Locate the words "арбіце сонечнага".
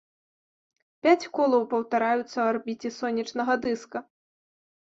2.55-3.53